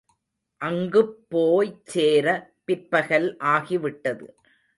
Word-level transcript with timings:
அங்குப்போ 0.61 1.43
ய்ச் 1.61 1.83
சேர 1.85 2.25
பிற்பகல் 2.65 3.29
ஆகிவிட்டது. 3.51 4.27